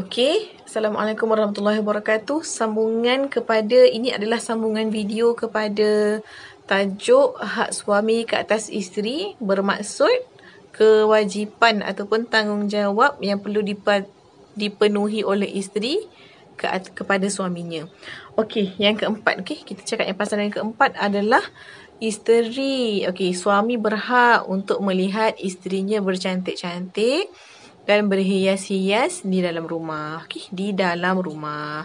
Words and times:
Okey, 0.00 0.48
Assalamualaikum 0.64 1.28
warahmatullahi 1.28 1.84
wabarakatuh. 1.84 2.40
Sambungan 2.40 3.28
kepada 3.28 3.84
ini 3.84 4.08
adalah 4.08 4.40
sambungan 4.40 4.88
video 4.88 5.36
kepada 5.36 6.24
tajuk 6.64 7.36
hak 7.36 7.68
suami 7.76 8.24
ke 8.24 8.32
atas 8.32 8.72
isteri 8.72 9.36
bermaksud 9.44 10.24
kewajipan 10.72 11.84
ataupun 11.84 12.32
tanggungjawab 12.32 13.20
yang 13.20 13.44
perlu 13.44 13.60
dipenuhi 14.56 15.20
oleh 15.20 15.52
isteri 15.52 16.00
ke 16.56 16.64
kepada 16.96 17.28
suaminya. 17.28 17.84
Okey, 18.40 18.80
yang 18.80 18.96
keempat, 18.96 19.44
okey, 19.44 19.68
kita 19.68 19.84
cakap 19.84 20.08
yang 20.08 20.16
pasal 20.16 20.40
yang 20.40 20.48
keempat 20.48 20.96
adalah 20.96 21.44
isteri. 22.00 23.04
Okey, 23.04 23.36
suami 23.36 23.76
berhak 23.76 24.48
untuk 24.48 24.80
melihat 24.80 25.36
isterinya 25.36 26.00
bercantik-cantik 26.00 27.28
dan 27.90 28.06
berhias-hias 28.06 29.26
di 29.26 29.42
dalam 29.42 29.66
rumah. 29.66 30.22
Okey, 30.22 30.46
di 30.54 30.70
dalam 30.70 31.18
rumah. 31.18 31.82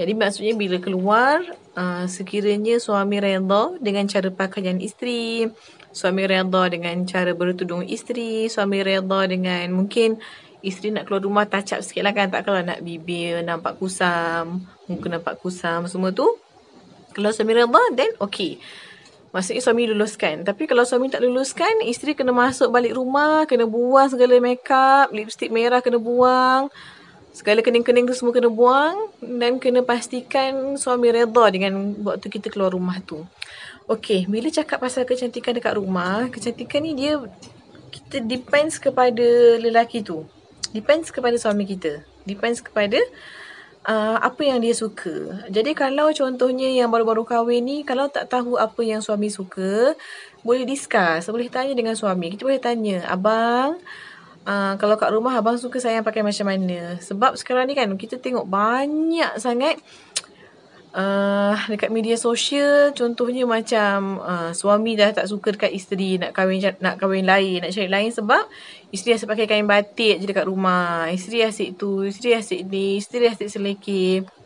Jadi 0.00 0.16
maksudnya 0.16 0.56
bila 0.56 0.80
keluar, 0.80 1.44
uh, 1.76 2.08
sekiranya 2.08 2.80
suami 2.80 3.20
redha 3.20 3.76
dengan 3.76 4.08
cara 4.08 4.32
pakaian 4.32 4.80
isteri, 4.80 5.52
suami 5.92 6.24
redha 6.24 6.72
dengan 6.72 7.04
cara 7.04 7.36
bertudung 7.36 7.84
isteri, 7.84 8.48
suami 8.48 8.80
redha 8.80 9.28
dengan 9.28 9.68
mungkin 9.76 10.16
isteri 10.64 10.88
nak 10.96 11.04
keluar 11.04 11.20
rumah 11.20 11.44
touch 11.44 11.76
up 11.76 11.84
sikit 11.84 12.08
lah 12.08 12.16
kan. 12.16 12.32
Tak 12.32 12.48
kalau 12.48 12.64
nak 12.64 12.80
bibir 12.80 13.44
nampak 13.44 13.76
kusam, 13.76 14.64
muka 14.88 15.06
nampak 15.12 15.36
kusam, 15.36 15.84
semua 15.84 16.16
tu. 16.16 16.24
Kalau 17.12 17.28
suami 17.28 17.52
redha, 17.60 17.82
then 17.92 18.08
okay. 18.24 18.56
Maksudnya 19.32 19.64
suami 19.64 19.88
luluskan. 19.88 20.44
Tapi 20.44 20.68
kalau 20.68 20.84
suami 20.84 21.08
tak 21.08 21.24
luluskan, 21.24 21.80
isteri 21.88 22.12
kena 22.12 22.36
masuk 22.36 22.68
balik 22.68 22.92
rumah, 22.92 23.48
kena 23.48 23.64
buang 23.64 24.12
segala 24.12 24.36
makeup, 24.36 25.08
lipstick 25.08 25.48
merah 25.48 25.80
kena 25.80 25.96
buang. 25.96 26.68
Segala 27.32 27.64
kening-kening 27.64 28.04
tu 28.04 28.12
semua 28.12 28.36
kena 28.36 28.52
buang 28.52 29.08
dan 29.24 29.56
kena 29.56 29.80
pastikan 29.80 30.76
suami 30.76 31.08
redha 31.08 31.48
dengan 31.48 31.96
waktu 32.04 32.28
kita 32.28 32.52
keluar 32.52 32.76
rumah 32.76 33.00
tu. 33.00 33.24
Okey, 33.88 34.28
bila 34.28 34.52
cakap 34.52 34.84
pasal 34.84 35.08
kecantikan 35.08 35.56
dekat 35.56 35.80
rumah, 35.80 36.28
kecantikan 36.28 36.84
ni 36.84 36.92
dia 36.92 37.16
kita 37.88 38.20
depends 38.20 38.76
kepada 38.76 39.24
lelaki 39.56 40.04
tu. 40.04 40.28
Depends 40.76 41.08
kepada 41.08 41.40
suami 41.40 41.64
kita. 41.64 42.04
Depends 42.28 42.60
kepada 42.60 43.00
uh, 43.86 44.18
apa 44.18 44.42
yang 44.42 44.62
dia 44.62 44.74
suka. 44.74 45.46
Jadi 45.50 45.74
kalau 45.74 46.10
contohnya 46.14 46.70
yang 46.70 46.90
baru-baru 46.90 47.26
kahwin 47.26 47.62
ni 47.62 47.76
kalau 47.82 48.06
tak 48.10 48.30
tahu 48.30 48.58
apa 48.58 48.80
yang 48.82 49.02
suami 49.02 49.28
suka, 49.30 49.94
boleh 50.42 50.64
discuss, 50.66 51.30
boleh 51.30 51.50
tanya 51.50 51.74
dengan 51.74 51.94
suami. 51.98 52.34
Kita 52.34 52.42
boleh 52.46 52.62
tanya, 52.62 53.06
"Abang, 53.06 53.78
uh, 54.46 54.74
kalau 54.78 54.94
kat 54.98 55.10
rumah 55.14 55.34
abang 55.38 55.58
suka 55.58 55.78
saya 55.78 56.02
pakai 56.02 56.22
macam 56.26 56.46
mana?" 56.50 56.98
Sebab 57.02 57.38
sekarang 57.38 57.70
ni 57.70 57.74
kan 57.78 57.90
kita 57.94 58.18
tengok 58.18 58.46
banyak 58.46 59.38
sangat 59.38 59.78
uh, 60.92 61.56
dekat 61.68 61.90
media 61.90 62.16
sosial 62.20 62.92
contohnya 62.92 63.48
macam 63.48 64.20
uh, 64.20 64.50
suami 64.52 64.96
dah 64.96 65.12
tak 65.12 65.28
suka 65.28 65.56
dekat 65.56 65.72
isteri 65.72 66.20
nak 66.20 66.36
kahwin 66.36 66.60
nak 66.80 67.00
kahwin 67.00 67.26
lain 67.26 67.64
nak 67.64 67.72
cari 67.72 67.88
lain 67.88 68.12
sebab 68.12 68.44
isteri 68.92 69.16
asyik 69.16 69.28
pakai 69.28 69.46
kain 69.48 69.68
batik 69.68 70.20
je 70.20 70.26
dekat 70.28 70.46
rumah. 70.46 71.08
Isteri 71.08 71.48
asyik 71.48 71.80
tu 71.80 72.04
isteri 72.04 72.36
asyik 72.36 72.68
ni 72.68 73.00
isteri 73.00 73.32
asyik 73.32 73.48
selekeh 73.48 74.41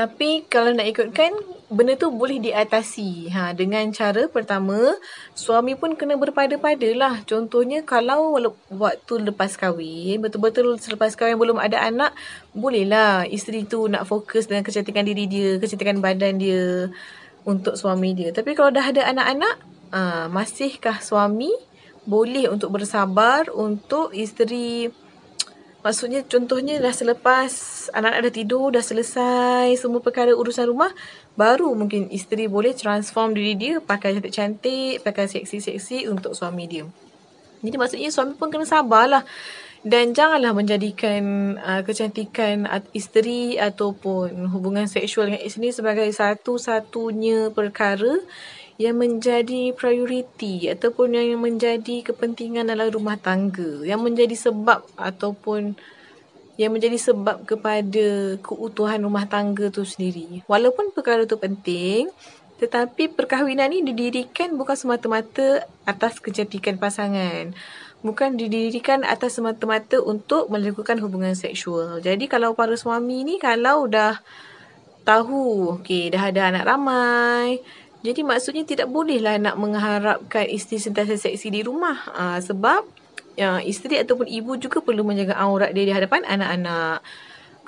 tapi 0.00 0.48
kalau 0.48 0.72
nak 0.72 0.88
ikutkan 0.88 1.28
benda 1.68 1.92
tu 1.92 2.08
boleh 2.08 2.40
diatasi. 2.40 3.28
Ha 3.36 3.52
dengan 3.52 3.84
cara 3.92 4.24
pertama 4.32 4.96
suami 5.36 5.76
pun 5.76 5.92
kena 5.92 6.16
berpada-pada 6.16 6.88
lah 6.96 7.20
contohnya 7.28 7.84
kalau 7.84 8.40
waktu 8.72 9.14
lepas 9.28 9.60
kahwin 9.60 10.24
betul-betul 10.24 10.80
selepas 10.80 11.12
kahwin 11.12 11.36
belum 11.36 11.60
ada 11.60 11.84
anak 11.84 12.16
bolehlah 12.56 13.28
isteri 13.28 13.68
tu 13.68 13.92
nak 13.92 14.08
fokus 14.08 14.48
dengan 14.48 14.64
kecantikan 14.64 15.04
diri 15.04 15.28
dia 15.28 15.60
kecantikan 15.60 16.00
badan 16.00 16.40
dia 16.40 16.88
untuk 17.44 17.76
suami 17.76 18.16
dia. 18.16 18.32
Tapi 18.32 18.56
kalau 18.56 18.72
dah 18.72 18.88
ada 18.88 19.04
anak-anak 19.12 19.54
ha, 19.92 20.00
masihkah 20.32 20.96
suami 21.04 21.52
boleh 22.08 22.48
untuk 22.48 22.72
bersabar 22.72 23.52
untuk 23.52 24.16
isteri 24.16 24.88
Maksudnya 25.80 26.20
contohnya 26.28 26.76
dah 26.76 26.92
selepas 26.92 27.52
anak-anak 27.96 28.28
dah 28.28 28.34
tidur, 28.36 28.68
dah 28.68 28.84
selesai 28.84 29.80
semua 29.80 30.04
perkara 30.04 30.36
urusan 30.36 30.68
rumah, 30.68 30.92
baru 31.40 31.72
mungkin 31.72 32.12
isteri 32.12 32.52
boleh 32.52 32.76
transform 32.76 33.32
diri 33.32 33.56
dia 33.56 33.74
pakai 33.80 34.20
cantik-cantik, 34.20 35.00
pakai 35.00 35.24
seksi-seksi 35.24 36.04
untuk 36.12 36.36
suami 36.36 36.68
dia. 36.68 36.84
Jadi 37.64 37.76
maksudnya 37.80 38.12
suami 38.12 38.36
pun 38.36 38.52
kena 38.52 38.68
sabarlah. 38.68 39.24
Dan 39.80 40.12
janganlah 40.12 40.52
menjadikan 40.52 41.56
uh, 41.56 41.80
kecantikan 41.80 42.68
isteri 42.92 43.56
ataupun 43.56 44.52
hubungan 44.52 44.84
seksual 44.84 45.32
dengan 45.32 45.40
isteri 45.40 45.72
sebagai 45.72 46.04
satu-satunya 46.12 47.48
perkara 47.56 48.20
yang 48.80 48.96
menjadi 48.96 49.76
prioriti 49.76 50.64
ataupun 50.72 51.12
yang 51.12 51.36
menjadi 51.36 52.00
kepentingan 52.00 52.72
dalam 52.72 52.88
rumah 52.88 53.20
tangga 53.20 53.84
yang 53.84 54.00
menjadi 54.00 54.32
sebab 54.32 54.80
ataupun 54.96 55.76
yang 56.56 56.72
menjadi 56.72 56.96
sebab 56.96 57.44
kepada 57.44 58.36
keutuhan 58.40 59.00
rumah 59.00 59.24
tangga 59.28 59.72
tu 59.72 59.84
sendiri. 59.84 60.44
Walaupun 60.44 60.92
perkara 60.92 61.24
tu 61.24 61.40
penting, 61.40 62.12
tetapi 62.60 63.16
perkahwinan 63.16 63.72
ni 63.72 63.80
didirikan 63.80 64.52
bukan 64.60 64.76
semata-mata 64.76 65.64
atas 65.88 66.20
kecantikan 66.20 66.76
pasangan. 66.76 67.56
Bukan 68.04 68.36
didirikan 68.36 69.08
atas 69.08 69.40
semata-mata 69.40 70.04
untuk 70.04 70.52
melakukan 70.52 71.00
hubungan 71.00 71.32
seksual. 71.32 72.04
Jadi 72.04 72.28
kalau 72.28 72.52
para 72.52 72.76
suami 72.76 73.24
ni 73.24 73.40
kalau 73.40 73.88
dah 73.88 74.20
tahu, 75.00 75.80
okay, 75.80 76.12
dah 76.12 76.28
ada 76.28 76.52
anak 76.52 76.64
ramai, 76.68 77.64
jadi 78.00 78.24
maksudnya 78.24 78.64
tidak 78.64 78.88
bolehlah 78.88 79.36
nak 79.36 79.60
mengharapkan 79.60 80.48
isteri 80.48 80.80
sentiasa 80.80 81.20
seksi 81.20 81.52
di 81.52 81.60
rumah. 81.60 82.00
Uh, 82.16 82.40
sebab 82.40 82.88
ya, 83.36 83.60
isteri 83.60 84.00
ataupun 84.00 84.24
ibu 84.24 84.56
juga 84.56 84.80
perlu 84.80 85.04
menjaga 85.04 85.36
aurat 85.36 85.76
dia 85.76 85.84
di 85.84 85.92
hadapan 85.92 86.24
anak-anak. 86.24 87.04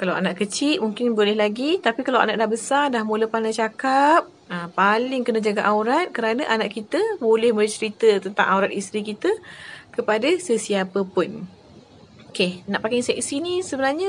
Kalau 0.01 0.17
anak 0.17 0.41
kecil 0.41 0.81
mungkin 0.81 1.13
boleh 1.13 1.37
lagi. 1.37 1.77
Tapi 1.85 2.01
kalau 2.01 2.17
anak 2.25 2.41
dah 2.41 2.49
besar, 2.49 2.89
dah 2.89 3.05
mula 3.05 3.29
pandai 3.29 3.53
cakap. 3.53 4.25
Uh, 4.49 4.73
paling 4.73 5.21
kena 5.21 5.45
jaga 5.45 5.69
aurat 5.69 6.09
kerana 6.17 6.49
anak 6.49 6.73
kita 6.81 7.01
boleh 7.21 7.53
bercerita 7.53 8.17
tentang 8.25 8.49
aurat 8.49 8.73
isteri 8.73 9.05
kita 9.05 9.29
kepada 9.93 10.33
sesiapa 10.33 11.05
pun. 11.05 11.45
Okay, 12.33 12.65
nak 12.65 12.81
pakai 12.81 13.05
seksi 13.05 13.45
ni 13.45 13.61
sebenarnya 13.61 14.09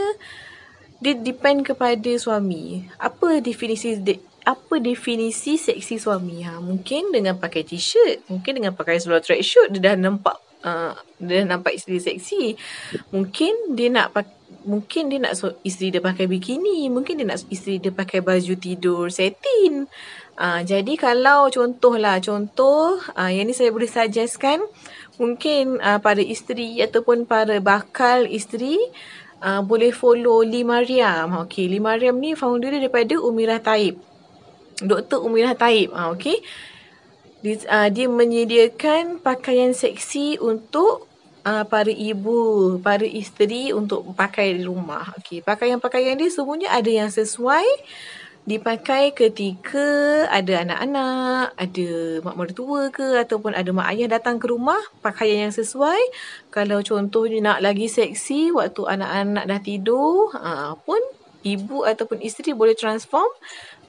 dia 1.04 1.20
depend 1.20 1.68
kepada 1.68 2.16
suami. 2.16 2.88
Apa 2.96 3.44
definisi 3.44 4.00
de- 4.00 4.24
apa 4.44 4.76
definisi 4.80 5.56
seksi 5.56 5.96
suami? 5.96 6.44
Ha, 6.44 6.60
mungkin 6.60 7.16
dengan 7.16 7.40
pakai 7.40 7.64
t-shirt, 7.64 8.28
mungkin 8.28 8.60
dengan 8.60 8.76
pakai 8.76 9.00
seluar 9.00 9.24
track 9.24 9.40
suit 9.40 9.72
dia 9.72 9.92
dah 9.92 9.96
nampak 9.96 10.36
uh, 10.68 10.96
dia 11.20 11.44
dah 11.44 11.56
nampak 11.56 11.80
isteri 11.80 12.00
seksi. 12.00 12.60
Mungkin 13.12 13.76
dia 13.76 13.88
nak 13.88 14.12
mungkin 14.64 15.12
dia 15.12 15.20
nak 15.20 15.36
isteri 15.64 15.92
dia 15.92 16.04
pakai 16.04 16.28
bikini, 16.28 16.88
mungkin 16.92 17.20
dia 17.20 17.28
nak 17.28 17.44
isteri 17.52 17.80
dia 17.80 17.92
pakai 17.92 18.20
baju 18.24 18.54
tidur 18.60 19.08
satin. 19.12 19.88
Uh, 20.34 20.62
jadi 20.66 20.98
kalau 20.98 21.48
contohlah 21.54 22.18
contoh 22.18 22.98
uh, 23.14 23.30
yang 23.30 23.46
ni 23.46 23.54
saya 23.54 23.70
boleh 23.70 23.86
suggestkan 23.86 24.66
mungkin 25.22 25.78
uh, 25.78 26.02
pada 26.02 26.26
isteri 26.26 26.82
ataupun 26.82 27.30
para 27.30 27.62
bakal 27.62 28.26
isteri 28.26 28.82
uh, 29.46 29.62
boleh 29.62 29.94
follow 29.94 30.42
Lee 30.42 30.66
Mariam. 30.66 31.38
Okay, 31.46 31.70
Lee 31.70 31.84
Mariam 31.84 32.18
ni 32.18 32.34
founder 32.34 32.74
dia 32.74 32.90
daripada 32.90 33.14
Umirah 33.22 33.62
Taib. 33.62 34.13
Dr. 34.82 35.22
Umirah 35.22 35.54
Taib. 35.54 35.94
Ha, 35.94 36.10
okay. 36.10 36.42
Dia, 37.44 37.60
uh, 37.68 37.90
dia 37.92 38.08
menyediakan 38.08 39.20
pakaian 39.20 39.76
seksi 39.76 40.40
untuk 40.40 41.12
uh, 41.44 41.68
para 41.68 41.92
ibu, 41.92 42.80
para 42.80 43.04
isteri 43.04 43.76
untuk 43.76 44.16
pakai 44.16 44.58
di 44.58 44.64
rumah. 44.64 45.12
Okay. 45.20 45.44
Pakaian-pakaian 45.44 46.16
dia 46.16 46.32
semuanya 46.32 46.72
ada 46.72 46.90
yang 46.90 47.12
sesuai 47.12 47.68
dipakai 48.44 49.16
ketika 49.16 49.88
ada 50.28 50.68
anak-anak, 50.68 51.56
ada 51.56 51.90
mak 52.28 52.36
mertua 52.36 52.92
ke 52.92 53.24
ataupun 53.24 53.56
ada 53.56 53.72
mak 53.72 53.96
ayah 53.96 54.20
datang 54.20 54.36
ke 54.36 54.52
rumah, 54.52 54.80
pakaian 55.00 55.48
yang 55.48 55.56
sesuai. 55.56 56.00
Kalau 56.52 56.84
contohnya 56.84 57.40
nak 57.40 57.60
lagi 57.64 57.88
seksi 57.88 58.52
waktu 58.52 58.84
anak-anak 58.84 59.48
dah 59.48 59.62
tidur, 59.64 60.28
uh, 60.36 60.76
pun 60.84 61.00
ibu 61.44 61.84
ataupun 61.84 62.24
isteri 62.24 62.56
boleh 62.56 62.74
transform 62.74 63.28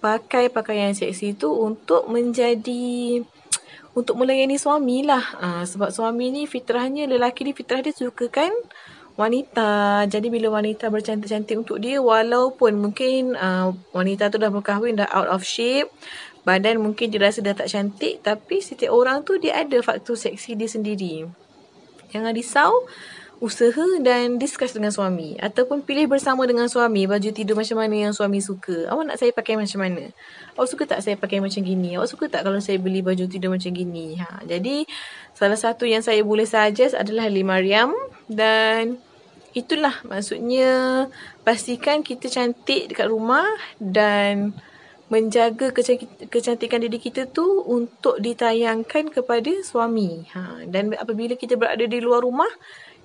pakai 0.03 0.53
pakaian 0.53 0.93
seksi 0.93 1.39
tu 1.39 1.49
untuk 1.55 2.11
menjadi 2.11 3.25
untuk 3.95 4.19
melayani 4.19 4.59
suami 4.59 5.07
lah. 5.07 5.23
Ha, 5.39 5.49
sebab 5.65 5.89
suami 5.95 6.35
ni 6.35 6.43
fitrahnya, 6.51 7.07
lelaki 7.07 7.47
ni 7.47 7.55
fitrah 7.55 7.81
dia 7.81 7.95
suka 7.95 8.27
kan 8.27 8.51
wanita. 9.15 10.03
Jadi 10.11 10.27
bila 10.29 10.59
wanita 10.59 10.91
bercantik-cantik 10.91 11.55
untuk 11.55 11.79
dia, 11.79 12.03
walaupun 12.03 12.75
mungkin 12.75 13.39
uh, 13.39 13.71
wanita 13.95 14.35
tu 14.35 14.43
dah 14.43 14.51
berkahwin, 14.51 14.99
dah 14.99 15.07
out 15.15 15.31
of 15.31 15.47
shape, 15.47 15.87
badan 16.43 16.83
mungkin 16.83 17.15
dia 17.15 17.23
rasa 17.23 17.41
dah 17.41 17.55
tak 17.55 17.71
cantik, 17.71 18.21
tapi 18.21 18.59
setiap 18.59 18.91
orang 18.91 19.23
tu 19.23 19.39
dia 19.39 19.63
ada 19.63 19.79
faktor 19.79 20.19
seksi 20.19 20.59
dia 20.59 20.67
sendiri. 20.67 21.31
Jangan 22.11 22.35
risau, 22.35 22.91
usaha 23.43 23.87
dan 23.99 24.39
discuss 24.39 24.75
dengan 24.75 24.95
suami 24.95 25.35
ataupun 25.43 25.83
pilih 25.83 26.07
bersama 26.07 26.47
dengan 26.47 26.71
suami 26.71 27.07
baju 27.11 27.31
tidur 27.35 27.59
macam 27.59 27.83
mana 27.83 28.11
yang 28.11 28.15
suami 28.15 28.39
suka. 28.39 28.87
Awak 28.91 29.05
nak 29.11 29.17
saya 29.19 29.31
pakai 29.35 29.55
macam 29.59 29.79
mana? 29.83 30.05
Awak 30.55 30.69
suka 30.71 30.83
tak 30.87 31.01
saya 31.03 31.19
pakai 31.19 31.43
macam 31.43 31.61
gini? 31.63 31.99
Awak 31.99 32.09
suka 32.15 32.25
tak 32.31 32.47
kalau 32.47 32.63
saya 32.63 32.79
beli 32.79 33.03
baju 33.03 33.27
tidur 33.27 33.51
macam 33.51 33.71
gini? 33.75 34.19
Ha, 34.23 34.47
jadi 34.47 34.87
salah 35.35 35.59
satu 35.59 35.83
yang 35.83 36.05
saya 36.05 36.23
boleh 36.23 36.47
suggest 36.47 36.95
adalah 36.95 37.27
Lee 37.27 37.47
Mariam 37.47 37.91
dan 38.31 39.03
itulah 39.55 39.99
maksudnya 40.07 41.07
pastikan 41.43 42.03
kita 42.03 42.31
cantik 42.31 42.91
dekat 42.91 43.11
rumah 43.11 43.47
dan 43.79 44.55
menjaga 45.13 45.71
kecantikan 46.33 46.81
diri 46.81 46.97
kita 46.97 47.29
tu 47.29 47.45
untuk 47.69 48.19
ditayangkan 48.19 49.13
kepada 49.13 49.53
suami. 49.61 50.25
Ha, 50.33 50.65
dan 50.65 50.97
apabila 50.97 51.37
kita 51.37 51.61
berada 51.61 51.85
di 51.85 52.01
luar 52.01 52.25
rumah, 52.25 52.49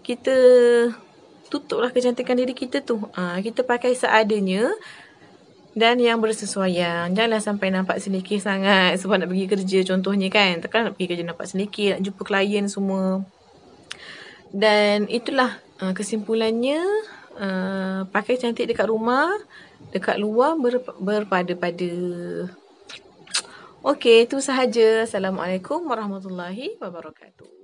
kita 0.04 0.36
tutuplah 1.50 1.90
kecantikan 1.90 2.38
diri 2.38 2.54
kita 2.54 2.86
tu. 2.86 3.02
Ha, 3.18 3.42
kita 3.42 3.66
pakai 3.66 3.98
seadanya 3.98 4.70
dan 5.74 5.98
yang 6.02 6.22
bersesuaian. 6.22 7.10
Janganlah 7.14 7.42
sampai 7.42 7.74
nampak 7.74 8.02
sedikit 8.02 8.38
sangat 8.42 8.98
sebab 9.02 9.22
nak 9.22 9.30
pergi 9.30 9.46
kerja 9.50 9.80
contohnya 9.94 10.30
kan. 10.30 10.62
Takkan 10.62 10.90
nak 10.90 10.94
pergi 10.98 11.08
kerja 11.14 11.24
nampak 11.26 11.48
sedikit, 11.50 11.98
nak 11.98 12.02
jumpa 12.06 12.22
klien 12.26 12.66
semua. 12.70 13.26
Dan 14.50 15.06
itulah 15.10 15.62
uh, 15.82 15.94
kesimpulannya 15.94 16.82
uh, 17.38 18.02
pakai 18.10 18.42
cantik 18.42 18.66
dekat 18.66 18.90
rumah, 18.90 19.30
dekat 19.94 20.18
luar 20.18 20.58
ber, 20.58 20.82
berpada-pada. 20.98 21.92
Okey, 23.80 24.28
itu 24.28 24.44
sahaja. 24.44 25.08
Assalamualaikum 25.08 25.86
warahmatullahi 25.88 26.76
wabarakatuh. 26.82 27.59